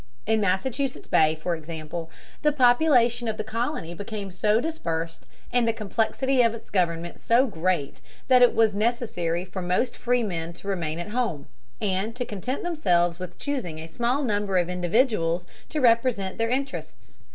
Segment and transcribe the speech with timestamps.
[0.25, 2.09] In Massachusetts Bay, for example,
[2.41, 7.45] the population of the colony became so dispersed, and the complexity of its government so
[7.45, 11.45] great, that it was necessary for most freemen to remain at home,
[11.79, 17.17] and to content themselves with choosing a small number of individuals to represent their interests.